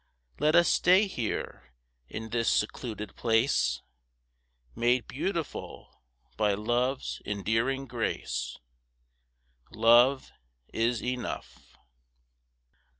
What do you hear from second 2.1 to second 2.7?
this